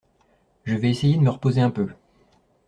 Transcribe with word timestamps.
Je 0.63 0.73
vais 0.73 0.89
essayer 0.89 1.15
de 1.17 1.21
me 1.21 1.29
reposer 1.29 1.61
un 1.61 1.69
peu. 1.69 1.87